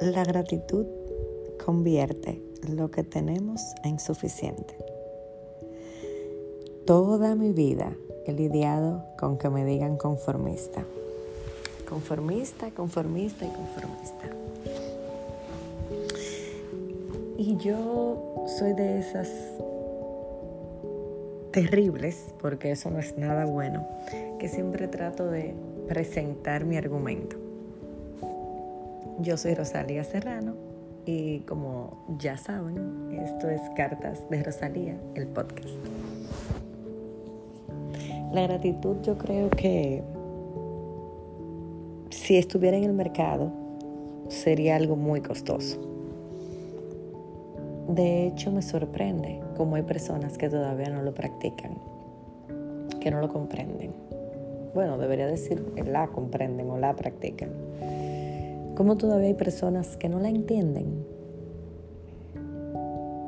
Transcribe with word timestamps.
La 0.00 0.24
gratitud 0.24 0.86
convierte 1.64 2.42
lo 2.68 2.90
que 2.90 3.04
tenemos 3.04 3.60
en 3.84 3.98
suficiente. 3.98 4.76
Toda 6.84 7.34
mi 7.34 7.52
vida 7.52 7.96
he 8.26 8.32
lidiado 8.32 9.04
con 9.18 9.38
que 9.38 9.48
me 9.50 9.64
digan 9.64 9.96
conformista. 9.96 10.84
Conformista, 11.88 12.70
conformista 12.70 13.46
y 13.46 13.48
conformista. 13.50 14.24
Y 17.38 17.56
yo 17.58 18.44
soy 18.58 18.72
de 18.72 18.98
esas 18.98 19.28
terribles, 21.52 22.34
porque 22.40 22.72
eso 22.72 22.90
no 22.90 22.98
es 22.98 23.16
nada 23.16 23.44
bueno, 23.44 23.86
que 24.40 24.48
siempre 24.48 24.88
trato 24.88 25.30
de 25.30 25.54
presentar 25.86 26.64
mi 26.64 26.76
argumento. 26.76 27.36
Yo 29.20 29.36
soy 29.36 29.54
Rosalía 29.54 30.02
Serrano 30.02 30.56
y 31.06 31.40
como 31.40 32.04
ya 32.18 32.36
saben, 32.36 33.12
esto 33.12 33.48
es 33.48 33.60
Cartas 33.76 34.28
de 34.28 34.42
Rosalía, 34.42 34.98
el 35.14 35.28
podcast. 35.28 35.68
La 38.32 38.42
gratitud 38.42 38.96
yo 39.02 39.16
creo 39.16 39.50
que 39.50 40.02
si 42.10 42.36
estuviera 42.36 42.76
en 42.76 42.84
el 42.84 42.92
mercado 42.92 43.52
sería 44.28 44.74
algo 44.74 44.96
muy 44.96 45.20
costoso. 45.20 45.80
De 47.88 48.26
hecho 48.26 48.50
me 48.50 48.62
sorprende 48.62 49.40
cómo 49.56 49.76
hay 49.76 49.82
personas 49.82 50.36
que 50.38 50.48
todavía 50.48 50.90
no 50.90 51.02
lo 51.02 51.14
practican, 51.14 51.78
que 53.00 53.12
no 53.12 53.20
lo 53.20 53.28
comprenden. 53.28 53.92
Bueno, 54.74 54.98
debería 54.98 55.28
decir 55.28 55.64
la 55.86 56.08
comprenden 56.08 56.68
o 56.68 56.78
la 56.78 56.96
practican 56.96 57.50
cómo 58.74 58.96
todavía 58.96 59.28
hay 59.28 59.34
personas 59.34 59.96
que 59.96 60.08
no 60.08 60.18
la 60.20 60.28
entienden. 60.28 61.06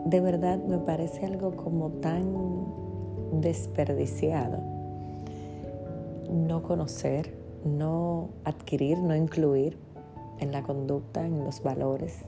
De 0.06 0.20
verdad 0.20 0.62
me 0.64 0.78
parece 0.78 1.26
algo 1.26 1.56
como 1.56 1.90
tan 1.90 2.34
desperdiciado. 3.40 4.58
No 6.30 6.62
conocer, 6.62 7.34
no 7.64 8.30
adquirir, 8.44 8.98
no 8.98 9.14
incluir 9.16 9.78
en 10.38 10.52
la 10.52 10.62
conducta, 10.62 11.24
en 11.24 11.44
los 11.44 11.62
valores, 11.62 12.24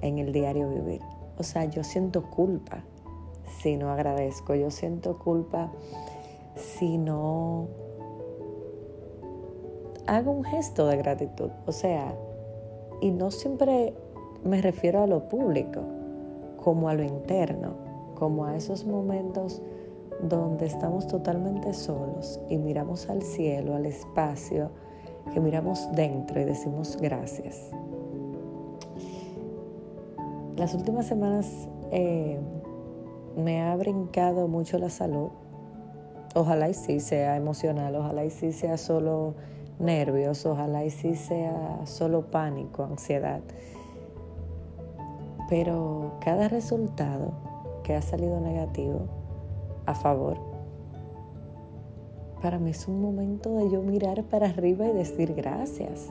en 0.00 0.18
el 0.18 0.32
diario 0.32 0.68
vivir. 0.70 1.00
O 1.38 1.42
sea, 1.42 1.64
yo 1.64 1.84
siento 1.84 2.30
culpa 2.30 2.84
si 3.60 3.76
no 3.76 3.90
agradezco, 3.90 4.54
yo 4.54 4.70
siento 4.70 5.18
culpa 5.18 5.70
si 6.56 6.98
no 6.98 7.68
hago 10.06 10.32
un 10.32 10.44
gesto 10.44 10.86
de 10.86 10.96
gratitud. 10.96 11.50
O 11.66 11.72
sea, 11.72 12.14
y 13.00 13.10
no 13.10 13.30
siempre 13.30 13.94
me 14.44 14.60
refiero 14.62 15.02
a 15.02 15.06
lo 15.06 15.28
público, 15.28 15.80
como 16.56 16.88
a 16.88 16.94
lo 16.94 17.02
interno, 17.02 17.74
como 18.14 18.44
a 18.44 18.56
esos 18.56 18.84
momentos 18.84 19.62
donde 20.22 20.66
estamos 20.66 21.06
totalmente 21.06 21.72
solos 21.72 22.40
y 22.48 22.58
miramos 22.58 23.08
al 23.08 23.22
cielo, 23.22 23.74
al 23.74 23.86
espacio, 23.86 24.70
que 25.32 25.40
miramos 25.40 25.90
dentro 25.92 26.40
y 26.40 26.44
decimos 26.44 26.98
gracias. 27.00 27.70
Las 30.56 30.74
últimas 30.74 31.06
semanas 31.06 31.68
eh, 31.90 32.38
me 33.36 33.62
ha 33.62 33.74
brincado 33.76 34.48
mucho 34.48 34.78
la 34.78 34.90
salud. 34.90 35.30
Ojalá 36.34 36.68
y 36.68 36.74
sí 36.74 37.00
sea 37.00 37.36
emocional, 37.36 37.94
ojalá 37.96 38.24
y 38.24 38.30
sí 38.30 38.52
sea 38.52 38.76
solo 38.76 39.34
nervios, 39.80 40.44
ojalá 40.46 40.84
y 40.84 40.90
sí 40.90 41.14
sea 41.14 41.80
solo 41.84 42.30
pánico, 42.30 42.84
ansiedad. 42.84 43.40
Pero 45.48 46.12
cada 46.20 46.48
resultado 46.48 47.32
que 47.82 47.94
ha 47.94 48.02
salido 48.02 48.40
negativo 48.40 49.00
a 49.86 49.94
favor, 49.94 50.36
para 52.42 52.58
mí 52.58 52.70
es 52.70 52.88
un 52.88 53.02
momento 53.02 53.56
de 53.56 53.70
yo 53.70 53.82
mirar 53.82 54.22
para 54.24 54.46
arriba 54.46 54.86
y 54.86 54.92
decir 54.92 55.34
gracias, 55.34 56.10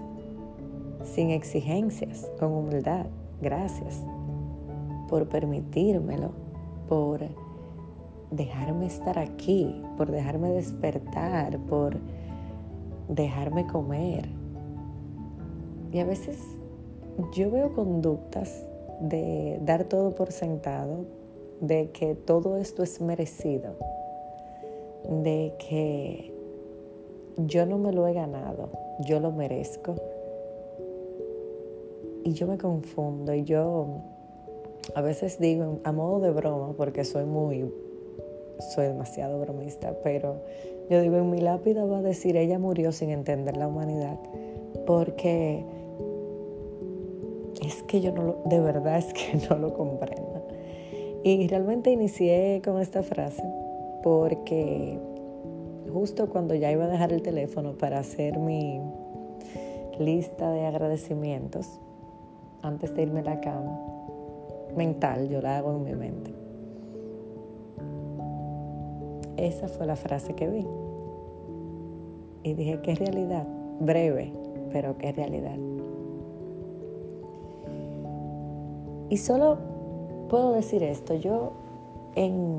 sin 1.03 1.31
exigencias, 1.31 2.29
con 2.39 2.51
humildad, 2.51 3.07
gracias 3.41 4.03
por 5.09 5.27
permitírmelo, 5.27 6.31
por 6.87 7.21
dejarme 8.31 8.85
estar 8.85 9.17
aquí, 9.17 9.81
por 9.97 10.11
dejarme 10.11 10.49
despertar, 10.51 11.57
por 11.59 11.97
dejarme 13.09 13.67
comer. 13.67 14.29
Y 15.91 15.99
a 15.99 16.05
veces 16.05 16.37
yo 17.33 17.51
veo 17.51 17.73
conductas 17.73 18.65
de 19.01 19.59
dar 19.63 19.85
todo 19.85 20.15
por 20.15 20.31
sentado, 20.31 21.05
de 21.59 21.91
que 21.91 22.15
todo 22.15 22.57
esto 22.57 22.83
es 22.83 23.01
merecido, 23.01 23.75
de 25.09 25.53
que 25.57 26.33
yo 27.37 27.65
no 27.65 27.77
me 27.77 27.91
lo 27.91 28.07
he 28.07 28.13
ganado, 28.13 28.69
yo 29.05 29.19
lo 29.19 29.31
merezco. 29.31 29.95
Y 32.23 32.33
yo 32.33 32.47
me 32.47 32.57
confundo 32.57 33.33
y 33.33 33.43
yo 33.43 33.87
a 34.93 35.01
veces 35.01 35.39
digo 35.39 35.79
a 35.83 35.91
modo 35.91 36.19
de 36.19 36.31
broma, 36.31 36.73
porque 36.73 37.03
soy 37.03 37.25
muy, 37.25 37.71
soy 38.59 38.87
demasiado 38.87 39.39
bromista, 39.39 39.93
pero 40.03 40.41
yo 40.89 41.01
digo, 41.01 41.17
en 41.17 41.29
mi 41.29 41.39
lápida 41.39 41.85
va 41.85 41.99
a 41.99 42.01
decir, 42.01 42.35
ella 42.37 42.59
murió 42.59 42.91
sin 42.91 43.09
entender 43.09 43.57
la 43.57 43.67
humanidad, 43.67 44.19
porque 44.85 45.63
es 47.65 47.83
que 47.83 48.01
yo 48.01 48.11
no 48.11 48.23
lo, 48.23 48.41
de 48.45 48.59
verdad 48.59 48.97
es 48.97 49.13
que 49.13 49.39
no 49.49 49.57
lo 49.57 49.73
comprendo. 49.73 50.47
Y 51.23 51.47
realmente 51.47 51.91
inicié 51.91 52.61
con 52.63 52.79
esta 52.79 53.03
frase 53.03 53.43
porque 54.03 54.97
justo 55.91 56.29
cuando 56.29 56.55
ya 56.55 56.71
iba 56.71 56.85
a 56.85 56.87
dejar 56.87 57.11
el 57.11 57.21
teléfono 57.21 57.73
para 57.73 57.99
hacer 57.99 58.37
mi 58.37 58.79
lista 59.99 60.51
de 60.51 60.65
agradecimientos, 60.65 61.79
antes 62.61 62.95
de 62.95 63.03
irme 63.03 63.19
a 63.19 63.23
la 63.23 63.41
cama, 63.41 63.79
mental, 64.75 65.29
yo 65.29 65.41
la 65.41 65.57
hago 65.57 65.71
en 65.75 65.83
mi 65.83 65.93
mente. 65.93 66.38
Esa 69.39 69.67
fue 69.67 69.85
la 69.85 69.95
frase 69.95 70.33
que 70.33 70.47
vi. 70.47 70.65
Y 72.43 72.53
dije, 72.53 72.79
¿qué 72.81 72.95
realidad? 72.95 73.47
Breve, 73.79 74.33
pero 74.71 74.97
qué 74.97 75.11
realidad. 75.11 75.57
Y 79.09 79.17
solo 79.17 79.57
puedo 80.29 80.53
decir 80.53 80.83
esto. 80.83 81.15
Yo 81.15 81.53
en, 82.15 82.57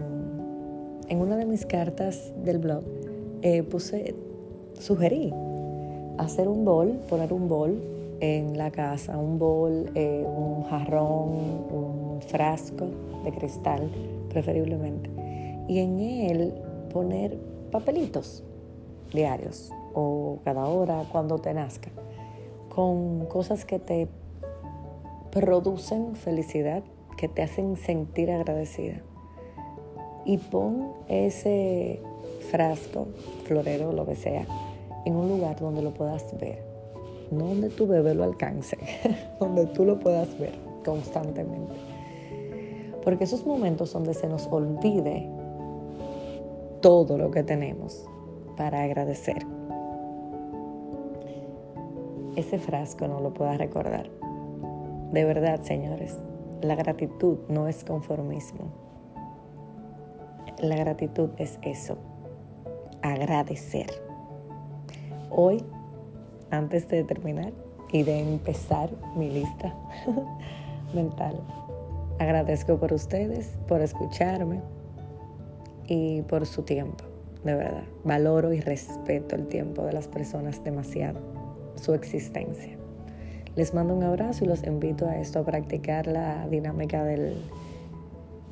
en 1.09 1.21
una 1.21 1.37
de 1.37 1.45
mis 1.45 1.67
cartas 1.67 2.33
del 2.45 2.59
blog 2.59 2.83
eh, 3.43 3.63
puse, 3.63 4.15
sugerí 4.79 5.33
hacer 6.19 6.49
un 6.49 6.65
bol, 6.65 7.01
poner 7.09 7.33
un 7.33 7.49
bol 7.49 7.81
en 8.21 8.59
la 8.59 8.71
casa, 8.71 9.17
un 9.17 9.39
bol, 9.39 9.91
eh, 9.95 10.25
un 10.27 10.65
jarrón, 10.65 11.31
un 11.71 12.21
frasco 12.21 12.87
de 13.25 13.33
cristal, 13.33 13.91
preferiblemente. 14.29 15.11
Y 15.69 15.79
en 15.79 15.99
él 16.01 16.55
poner 16.91 17.39
papelitos 17.71 18.43
diarios 19.13 19.73
o 19.95 20.39
cada 20.45 20.67
hora 20.67 21.05
cuando 21.11 21.39
te 21.39 21.55
nazca, 21.55 21.91
con 22.69 23.27
cosas 23.27 23.65
que 23.65 23.79
te 23.79 24.09
producen 25.31 26.15
felicidad, 26.17 26.83
que 27.17 27.29
te 27.29 27.43
hacen 27.43 27.77
sentir 27.77 28.31
agradecida. 28.31 29.03
Y 30.25 30.39
pon 30.39 30.93
ese 31.09 32.01
frasco, 32.51 33.09
florero, 33.45 33.93
lo 33.93 34.07
que 34.07 34.15
sea, 34.15 34.47
en 35.05 35.17
un 35.17 35.29
lugar 35.29 35.59
donde 35.59 35.83
lo 35.83 35.93
puedas 35.93 36.39
ver. 36.39 36.63
No 37.31 37.47
donde 37.47 37.71
tu 37.71 37.87
bebé 37.87 38.15
lo 38.15 38.25
alcance, 38.25 38.77
donde 39.41 39.67
tú 39.67 39.85
lo 39.85 39.99
puedas 39.99 40.39
ver 40.39 40.53
constantemente. 40.85 41.75
Porque 43.05 43.25
esos 43.25 43.47
momentos 43.47 43.93
donde 43.93 44.15
se 44.15 44.29
nos 44.29 44.47
olvide 44.49 45.29
todo 46.81 47.19
lo 47.19 47.31
que 47.31 47.43
tenemos 47.43 48.07
para 48.57 48.83
agradecer. 48.83 49.47
Ese 52.37 52.59
frasco 52.59 53.07
no 53.09 53.21
lo 53.21 53.35
puedas 53.35 53.59
recordar. 53.59 54.11
De 55.13 55.25
verdad, 55.25 55.61
señores, 55.63 56.17
la 56.63 56.75
gratitud 56.75 57.39
no 57.49 57.69
es 57.69 57.85
conformismo. 57.85 58.73
La 60.59 60.77
gratitud 60.77 61.31
es 61.39 61.59
eso, 61.63 61.97
agradecer. 63.03 63.91
Hoy, 65.31 65.65
antes 66.51 66.87
de 66.89 67.05
terminar 67.05 67.53
y 67.93 68.03
de 68.03 68.21
empezar 68.21 68.91
mi 69.17 69.31
lista 69.31 69.75
mental, 70.95 71.41
agradezco 72.19 72.79
por 72.79 72.93
ustedes, 72.93 73.59
por 73.67 73.81
escucharme, 73.81 74.61
y 75.91 76.23
por 76.23 76.47
su 76.47 76.63
tiempo, 76.63 77.03
de 77.43 77.53
verdad. 77.53 77.83
Valoro 78.05 78.53
y 78.53 78.61
respeto 78.61 79.35
el 79.35 79.49
tiempo 79.49 79.83
de 79.85 79.93
las 79.93 80.07
personas 80.07 80.63
demasiado, 80.63 81.19
su 81.75 81.95
existencia. 81.95 82.79
Les 83.57 83.75
mando 83.75 83.93
un 83.95 84.05
abrazo 84.05 84.45
y 84.45 84.47
los 84.47 84.63
invito 84.63 85.09
a 85.09 85.19
esto, 85.19 85.41
a 85.41 85.45
practicar 85.45 86.07
la 86.07 86.47
dinámica 86.47 87.03
del 87.03 87.35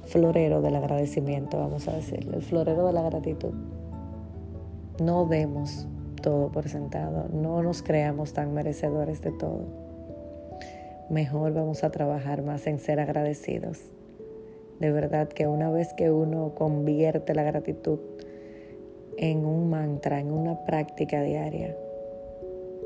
florero 0.06 0.60
del 0.62 0.74
agradecimiento, 0.74 1.60
vamos 1.60 1.86
a 1.86 1.92
decirlo, 1.92 2.36
el 2.36 2.42
florero 2.42 2.88
de 2.88 2.92
la 2.92 3.02
gratitud. 3.02 3.54
No 5.00 5.24
demos 5.24 5.86
todo 6.20 6.50
por 6.50 6.68
sentado, 6.68 7.28
no 7.32 7.62
nos 7.62 7.84
creamos 7.84 8.32
tan 8.32 8.52
merecedores 8.52 9.22
de 9.22 9.30
todo. 9.30 9.64
Mejor 11.08 11.54
vamos 11.54 11.84
a 11.84 11.90
trabajar 11.90 12.42
más 12.42 12.66
en 12.66 12.80
ser 12.80 12.98
agradecidos. 12.98 13.78
De 14.80 14.92
verdad 14.92 15.28
que 15.28 15.46
una 15.46 15.70
vez 15.70 15.92
que 15.94 16.10
uno 16.10 16.52
convierte 16.54 17.34
la 17.34 17.42
gratitud 17.42 17.98
en 19.16 19.44
un 19.44 19.68
mantra, 19.68 20.20
en 20.20 20.30
una 20.30 20.64
práctica 20.64 21.22
diaria, 21.22 21.76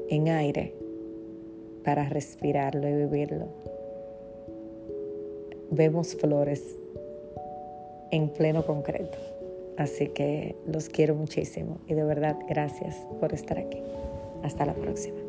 en 0.08 0.28
aire, 0.28 0.74
para 1.84 2.08
respirarlo 2.08 2.88
y 2.88 2.94
vivirlo, 2.94 3.48
vemos 5.70 6.14
flores 6.14 6.78
en 8.10 8.28
pleno 8.28 8.64
concreto. 8.64 9.18
Así 9.76 10.08
que 10.08 10.54
los 10.66 10.88
quiero 10.88 11.14
muchísimo 11.14 11.78
y 11.88 11.94
de 11.94 12.04
verdad 12.04 12.36
gracias 12.48 13.06
por 13.20 13.32
estar 13.32 13.58
aquí. 13.58 13.82
Hasta 14.42 14.66
la 14.66 14.74
próxima. 14.74 15.21